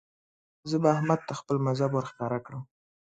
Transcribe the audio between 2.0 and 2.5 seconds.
ښکاره